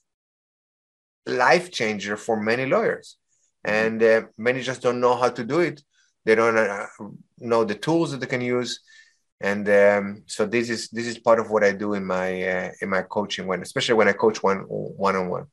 [1.27, 3.17] life changer for many lawyers.
[3.65, 5.83] And uh, many just don't know how to do it.
[6.25, 6.87] They don't uh,
[7.39, 8.81] know the tools that they can use.
[9.41, 12.71] And um, so this is this is part of what i do in my uh,
[12.81, 15.47] in my coaching when especially when i coach one one on one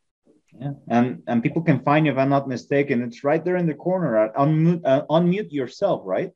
[0.59, 3.67] yeah and and people can find you if i'm not mistaken it's right there in
[3.67, 6.31] the corner unmute, uh, unmute yourself right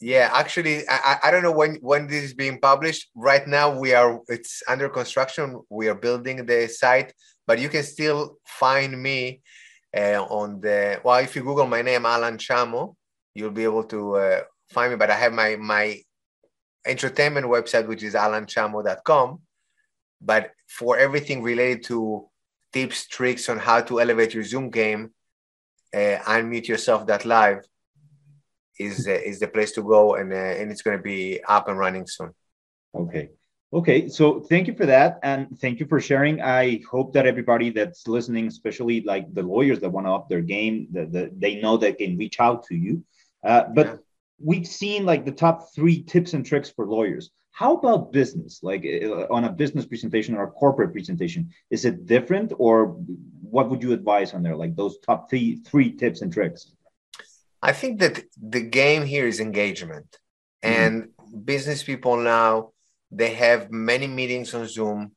[0.00, 3.10] yeah, actually, I, I don't know when when this is being published.
[3.14, 5.60] Right now, we are it's under construction.
[5.68, 7.12] We are building the site,
[7.46, 9.42] but you can still find me
[9.94, 11.18] uh, on the well.
[11.18, 12.96] If you Google my name, Alan Chamo,
[13.34, 14.96] you'll be able to uh, find me.
[14.96, 16.00] But I have my my
[16.86, 19.40] entertainment website, which is alanchamo.com.
[20.22, 22.29] But for everything related to
[22.72, 25.10] tips, tricks on how to elevate your Zoom game,
[25.94, 27.64] uh, unmute yourself that live
[28.78, 31.68] is uh, is the place to go, and uh, and it's going to be up
[31.68, 32.32] and running soon.
[32.94, 33.30] Okay.
[33.72, 36.42] Okay, so thank you for that, and thank you for sharing.
[36.42, 40.40] I hope that everybody that's listening, especially like the lawyers that want to up their
[40.40, 43.04] game, that the, they know they can reach out to you.
[43.44, 43.96] Uh, but yeah.
[44.42, 47.30] we've seen like the top three tips and tricks for lawyers.
[47.52, 48.60] How about business?
[48.62, 52.96] Like uh, on a business presentation or a corporate presentation, is it different, or
[53.42, 54.56] what would you advise on there?
[54.56, 56.72] Like those top three three tips and tricks.
[57.62, 60.18] I think that the game here is engagement.
[60.62, 60.80] Mm-hmm.
[60.80, 62.72] And business people now,
[63.10, 65.12] they have many meetings on Zoom,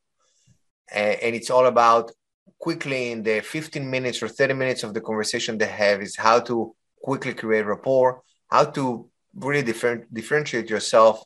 [0.92, 2.12] and it's all about
[2.58, 6.40] quickly in the 15 minutes or 30 minutes of the conversation they have is how
[6.40, 11.22] to quickly create rapport, how to really different, differentiate yourself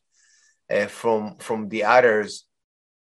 [0.89, 2.45] from from the others,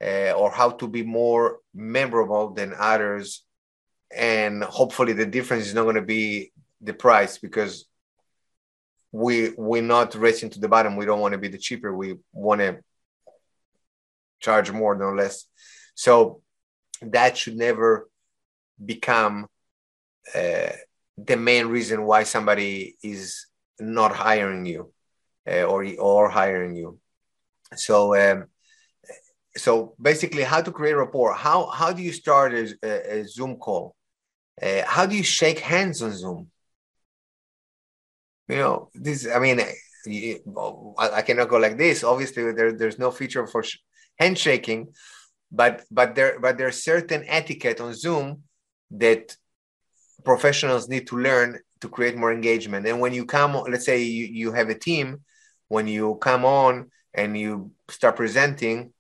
[0.03, 3.45] uh, or how to be more memorable than others.
[4.15, 7.87] And hopefully, the difference is not going to be the price because
[9.13, 10.97] we we're not racing to the bottom.
[10.97, 11.95] We don't want to be the cheaper.
[11.95, 12.81] We want to
[14.41, 15.47] charge more, no less.
[15.95, 16.43] So
[17.01, 18.09] that should never
[18.85, 19.47] become
[20.35, 20.73] uh,
[21.17, 23.47] the main reason why somebody is
[23.79, 24.93] not hiring you
[25.49, 26.99] uh, or or hiring you.
[27.77, 28.47] So um,
[29.57, 31.35] so basically, how to create rapport?
[31.35, 33.95] How how do you start a, a Zoom call?
[34.61, 36.51] Uh, how do you shake hands on Zoom?
[38.49, 43.47] you know this i mean i cannot go like this obviously there, there's no feature
[43.47, 43.65] for
[44.19, 44.89] handshaking
[45.51, 48.43] but but there but there's certain etiquette on zoom
[48.91, 49.37] that
[50.25, 54.27] professionals need to learn to create more engagement and when you come let's say you,
[54.27, 55.21] you have a team
[55.69, 58.93] when you come on and you start presenting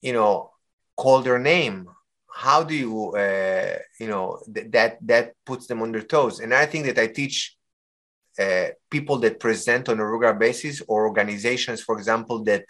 [0.00, 0.50] you know
[0.96, 1.88] call their name.
[2.34, 6.40] How do you uh, you know th- that that puts them on their toes?
[6.40, 7.56] And i think that i teach
[8.38, 12.64] uh, people that present on a regular basis or organizations, for example, that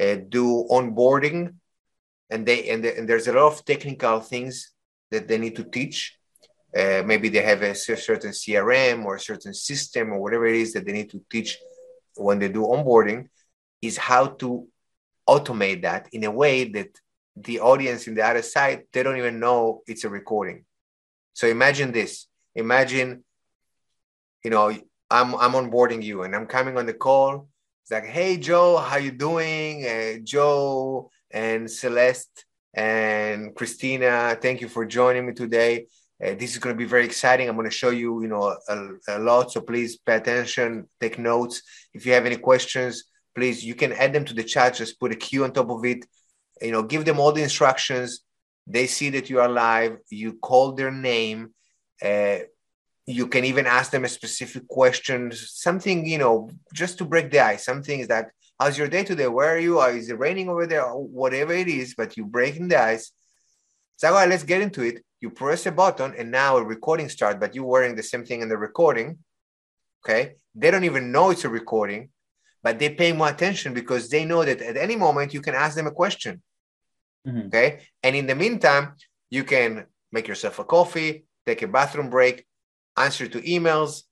[0.00, 1.54] uh, do onboarding
[2.30, 4.72] and they and, and, there's a lot of technical things
[5.10, 6.16] that they need to teach.
[6.76, 10.72] Uh, maybe they have a certain CRM or a certain system or whatever it is
[10.72, 11.58] that they need to teach
[12.16, 13.28] when they do onboarding,
[13.86, 14.66] is how to
[15.28, 16.88] automate that in a way that
[17.36, 20.64] the audience in the other side they don't even know it's a recording.
[21.32, 22.26] So imagine this.
[22.54, 23.24] Imagine,
[24.44, 24.68] you know,
[25.10, 27.48] I'm I'm onboarding you and I'm coming on the call.
[27.82, 29.84] It's like, hey Joe, how you doing?
[29.84, 35.86] Uh, Joe and Celeste and Christina, thank you for joining me today.
[36.24, 37.48] Uh, this is going to be very exciting.
[37.48, 39.52] I'm going to show you, you know, a, a, lot.
[39.52, 41.62] So please pay attention, take notes.
[41.92, 44.74] If you have any questions, please, you can add them to the chat.
[44.74, 46.04] Just put a a Q on top of it.
[46.60, 48.20] You know, give them all the instructions.
[48.66, 49.98] They see that you are live.
[50.10, 51.54] You call their name.
[52.02, 52.38] Uh,
[53.06, 57.40] you can even ask them a specific question, something, you know, just to break the
[57.40, 57.64] ice.
[57.64, 59.28] Something is that, how's your day today?
[59.28, 59.80] Where are you?
[59.82, 60.86] Is it raining over there?
[60.88, 63.12] Whatever it is, but you breaking the ice.
[63.96, 65.04] So, all right, let's get into it.
[65.20, 68.40] You press a button and now a recording starts, but you're wearing the same thing
[68.40, 69.18] in the recording.
[70.04, 70.36] Okay.
[70.54, 72.10] They don't even know it's a recording,
[72.64, 75.76] but they pay more attention because they know that at any moment you can ask
[75.76, 76.42] them a question.
[77.28, 77.46] Mm-hmm.
[77.48, 77.80] Okay.
[78.02, 78.94] And in the meantime,
[79.30, 82.46] you can make yourself a coffee, take a bathroom break,
[82.96, 84.04] answer to emails,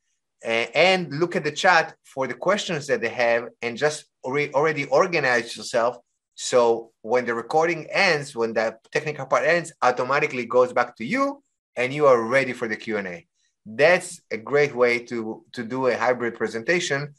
[0.44, 4.84] uh, and look at the chat for the questions that they have and just already
[4.84, 5.96] organize yourself.
[6.34, 11.42] So when the recording ends, when that technical part ends, automatically goes back to you
[11.76, 13.26] and you are ready for the Q&A.
[13.64, 17.14] That's a great way to, to do a hybrid presentation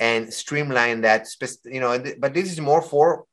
[0.00, 1.26] and streamline that,
[1.64, 3.24] you know, but this is more for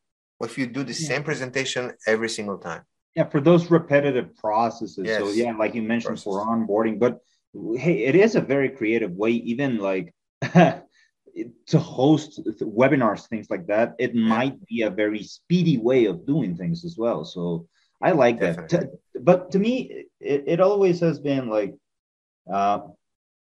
[0.41, 1.07] if you do the yeah.
[1.07, 2.83] same presentation every single time.
[3.15, 5.03] Yeah, for those repetitive processes.
[5.03, 5.19] Yes.
[5.19, 6.23] So yeah, like you mentioned Process.
[6.23, 7.19] for onboarding, but
[7.75, 10.13] hey, it is a very creative way, even like
[10.53, 13.95] to host webinars, things like that.
[13.99, 14.21] It yeah.
[14.21, 17.25] might be a very speedy way of doing things as well.
[17.25, 17.67] So
[18.01, 18.77] I like Definitely.
[18.77, 18.89] that.
[19.21, 21.75] But to me, it, it always has been like
[22.51, 22.79] uh,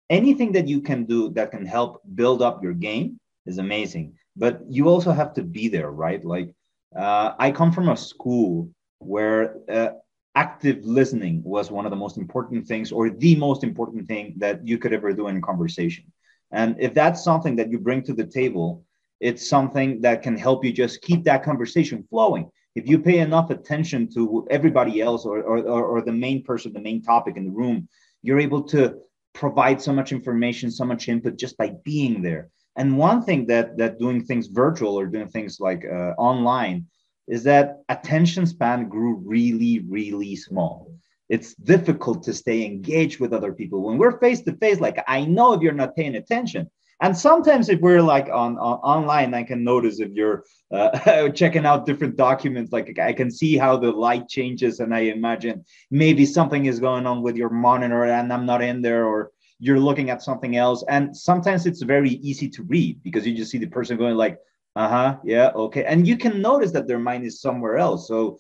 [0.10, 4.14] anything that you can do that can help build up your game is amazing.
[4.36, 6.24] But you also have to be there, right?
[6.24, 6.54] Like
[6.96, 8.70] uh, I come from a school
[9.00, 9.90] where uh,
[10.36, 14.66] active listening was one of the most important things, or the most important thing that
[14.66, 16.06] you could ever do in conversation.
[16.52, 18.84] And if that's something that you bring to the table,
[19.20, 22.50] it's something that can help you just keep that conversation flowing.
[22.76, 26.80] If you pay enough attention to everybody else or, or, or the main person, the
[26.80, 27.88] main topic in the room,
[28.22, 29.00] you're able to
[29.40, 32.50] provide so much information, so much input just by being there.
[32.76, 36.88] And one thing that that doing things virtual or doing things like uh, online
[37.28, 40.92] is that attention span grew really, really small.
[41.30, 44.80] It's difficult to stay engaged with other people when we're face to face.
[44.80, 46.70] Like I know if you're not paying attention,
[47.02, 51.66] and sometimes if we're like on, on online, I can notice if you're uh, checking
[51.66, 52.72] out different documents.
[52.72, 57.06] Like I can see how the light changes, and I imagine maybe something is going
[57.06, 60.84] on with your monitor, and I'm not in there, or you're looking at something else
[60.88, 64.40] and sometimes it's very easy to read because you just see the person going like
[64.76, 68.40] uh-huh yeah okay and you can notice that their mind is somewhere else so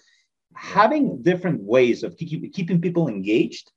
[0.56, 3.72] having different ways of keep, keeping people engaged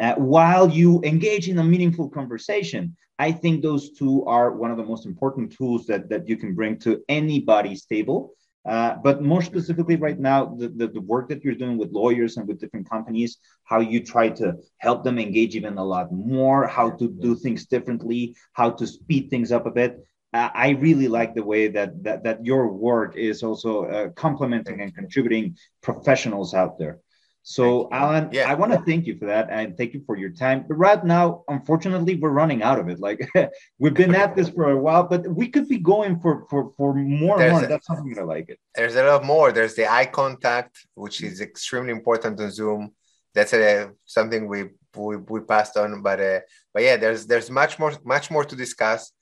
[0.00, 4.78] uh, while you engage in a meaningful conversation i think those two are one of
[4.80, 8.34] the most important tools that, that you can bring to anybody's table
[8.68, 12.36] uh, but more specifically, right now, the, the, the, work that you're doing with lawyers
[12.36, 16.66] and with different companies, how you try to help them engage even a lot more,
[16.66, 20.06] how to do things differently, how to speed things up a bit.
[20.34, 24.80] Uh, I really like the way that that, that your work is also uh, complementing
[24.82, 26.98] and contributing professionals out there.
[27.42, 28.50] So, Alan, yeah.
[28.50, 30.66] I want to thank you for that and thank you for your time.
[30.68, 33.00] But right now, unfortunately, we're running out of it.
[33.00, 33.28] Like
[33.78, 36.94] we've been at this for a while, but we could be going for for for
[36.94, 37.64] more more.
[37.64, 38.58] A, That's something I like it.
[38.74, 39.52] There's a lot more.
[39.52, 42.92] There's the eye contact, which is extremely important on Zoom.
[43.34, 46.40] That's a, something we, we we passed on, but uh,
[46.74, 49.12] but yeah, there's there's much more much more to discuss.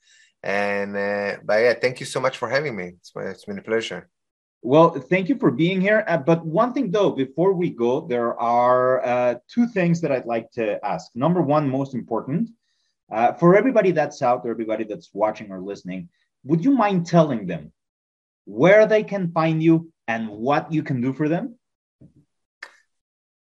[0.43, 2.95] And uh, but yeah, thank you so much for having me.
[2.99, 4.09] it's, it's been a pleasure.
[4.61, 6.03] Well, thank you for being here.
[6.05, 10.25] Uh, but one thing, though, before we go, there are uh, two things that I'd
[10.25, 11.09] like to ask.
[11.15, 12.49] Number one, most important,
[13.11, 16.09] uh, for everybody that's out there, everybody that's watching or listening,
[16.43, 17.71] would you mind telling them
[18.45, 21.55] where they can find you and what you can do for them?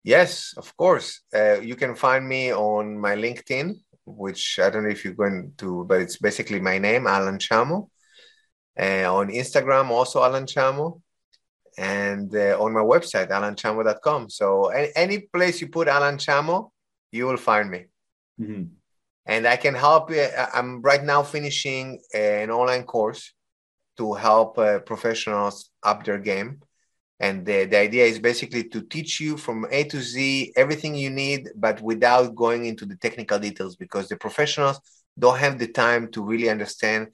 [0.03, 1.21] Yes, of course.
[1.33, 3.75] Uh, you can find me on my LinkedIn,
[4.05, 7.89] which I don't know if you're going to, but it's basically my name, Alan Chamo.
[8.79, 11.01] Uh, on Instagram, also Alan Chamo,
[11.77, 14.29] and uh, on my website, alanchamo.com.
[14.29, 16.71] So any, any, place you put Alan Chamo,
[17.11, 17.85] you will find me.
[18.39, 18.63] Mm-hmm.
[19.25, 20.25] And I can help you.
[20.53, 23.33] I'm right now finishing an online course
[23.97, 26.61] to help uh, professionals up their game.
[27.19, 31.11] And the, the idea is basically to teach you from A to Z everything you
[31.11, 34.79] need, but without going into the technical details because the professionals
[35.19, 37.09] don't have the time to really understand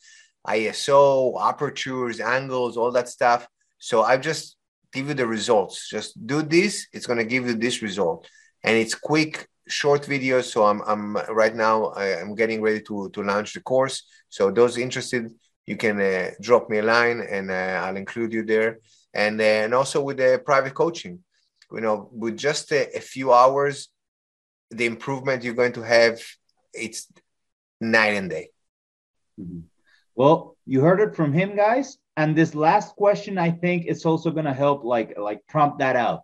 [0.47, 3.47] ISO, apertures, angles, all that stuff.
[3.79, 4.57] So I just
[4.93, 5.89] give you the results.
[5.89, 8.27] Just do this, it's going to give you this result.
[8.63, 10.45] And it's quick, short videos.
[10.45, 14.03] So I'm, I'm right now, I, am getting ready to, to launch the course.
[14.29, 15.31] So those interested,
[15.65, 18.79] you can uh, drop me a line and uh, I'll include you there.
[19.13, 21.19] And, uh, and also with the private coaching,
[21.71, 23.89] you know, with just a, a few hours,
[24.69, 26.21] the improvement you're going to have,
[26.73, 27.11] it's
[27.79, 28.49] night and day.
[29.39, 29.59] Mm-hmm.
[30.17, 31.99] Well, you heard it from him, guys.
[32.17, 35.95] And this last question, I think, is also going to help, like, like prompt that
[35.95, 36.23] out.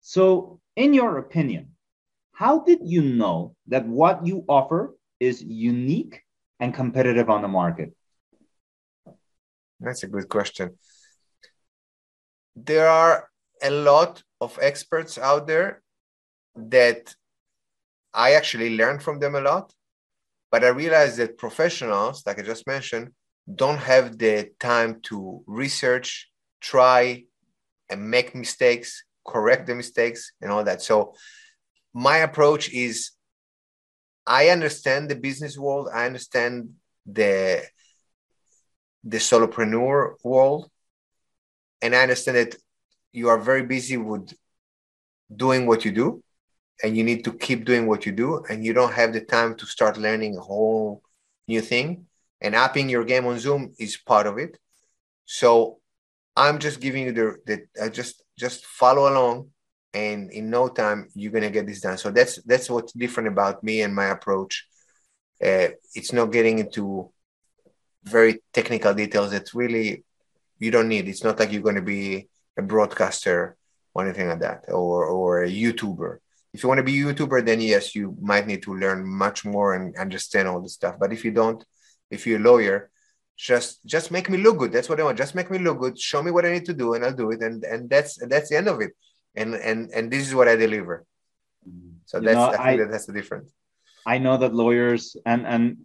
[0.00, 1.72] So, in your opinion,
[2.32, 6.22] how did you know that what you offer is unique
[6.58, 7.94] and competitive on the market?
[9.80, 10.78] That's a good question.
[12.56, 13.28] There are
[13.62, 15.82] a lot of experts out there
[16.56, 17.14] that
[18.14, 19.74] I actually learned from them a lot
[20.54, 23.10] but I realized that professionals, like I just mentioned,
[23.52, 26.30] don't have the time to research,
[26.60, 27.24] try,
[27.90, 30.80] and make mistakes, correct the mistakes, and all that.
[30.80, 31.14] So,
[31.92, 33.10] my approach is
[34.24, 36.74] I understand the business world, I understand
[37.04, 37.64] the
[39.02, 40.70] the solopreneur world,
[41.82, 42.54] and I understand that
[43.10, 44.32] you are very busy with
[45.34, 46.22] doing what you do
[46.82, 49.54] and you need to keep doing what you do and you don't have the time
[49.56, 51.02] to start learning a whole
[51.46, 52.06] new thing.
[52.40, 54.58] And upping your game on zoom is part of it.
[55.24, 55.78] So
[56.36, 59.50] i'm just giving you the, the uh, just just follow along
[59.92, 61.96] and in no time you're going to get this done.
[61.96, 64.66] So that's that's what's different about me and my approach.
[65.42, 67.10] Uh, it's not getting into
[68.02, 69.32] very technical details.
[69.32, 70.04] It's really
[70.58, 73.56] you don't need it's not like you're going to be a broadcaster
[73.94, 76.18] or anything like that or or a youtuber
[76.54, 79.44] if you want to be a YouTuber, then yes, you might need to learn much
[79.44, 80.94] more and understand all this stuff.
[81.00, 81.62] But if you don't,
[82.12, 82.90] if you're a lawyer,
[83.36, 84.70] just just make me look good.
[84.70, 85.18] That's what I want.
[85.18, 85.98] Just make me look good.
[85.98, 87.42] Show me what I need to do, and I'll do it.
[87.42, 88.92] And and that's that's the end of it.
[89.34, 91.04] And and and this is what I deliver.
[92.06, 93.52] So you that's know, I think I, that that's the difference.
[94.06, 95.78] I know that lawyers and and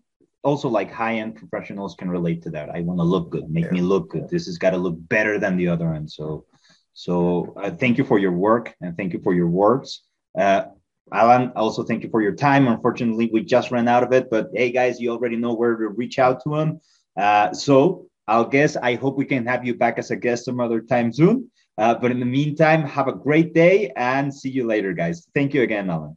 [0.43, 2.69] also like high end professionals can relate to that.
[2.69, 3.49] I want to look good.
[3.49, 3.71] Make yeah.
[3.71, 4.29] me look good.
[4.29, 6.11] This has got to look better than the other end.
[6.11, 6.45] So
[6.93, 10.03] so uh, thank you for your work and thank you for your words.
[10.37, 10.63] Uh,
[11.11, 12.67] Alan, also thank you for your time.
[12.67, 15.87] Unfortunately, we just ran out of it, but hey, guys, you already know where to
[15.89, 16.79] reach out to him.
[17.17, 20.59] Uh, so I'll guess I hope we can have you back as a guest some
[20.59, 21.49] other time soon.
[21.77, 25.25] Uh, but in the meantime, have a great day and see you later, guys.
[25.33, 26.15] Thank you again, Alan.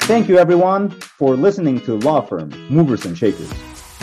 [0.00, 3.52] Thank you, everyone, for listening to Law Firm Movers and Shakers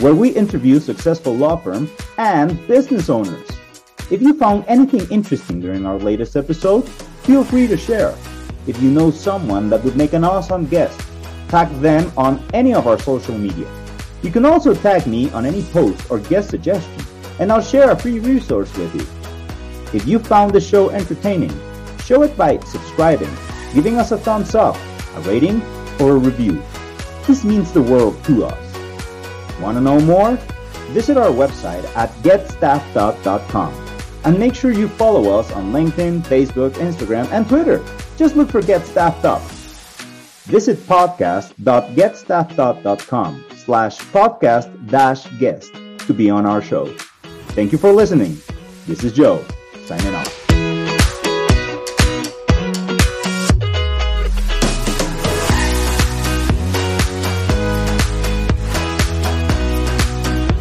[0.00, 3.48] where we interview successful law firms and business owners.
[4.10, 6.82] If you found anything interesting during our latest episode,
[7.22, 8.14] feel free to share.
[8.66, 11.00] If you know someone that would make an awesome guest,
[11.48, 13.68] tag them on any of our social media.
[14.22, 17.04] You can also tag me on any post or guest suggestion,
[17.38, 19.06] and I'll share a free resource with you.
[19.96, 21.54] If you found the show entertaining,
[22.04, 23.30] show it by subscribing,
[23.72, 24.76] giving us a thumbs up,
[25.14, 25.62] a rating,
[26.00, 26.62] or a review.
[27.26, 28.65] This means the world to us.
[29.60, 30.36] Want to know more?
[30.92, 33.72] Visit our website at getstaffedup.com
[34.24, 37.82] and make sure you follow us on LinkedIn, Facebook, Instagram, and Twitter.
[38.16, 39.42] Just look for Get Staffed Up.
[40.46, 45.72] Visit podcast.getstaffedup.com slash podcast dash guest
[46.06, 46.86] to be on our show.
[47.50, 48.38] Thank you for listening.
[48.86, 49.44] This is Joe,
[49.86, 50.45] signing off.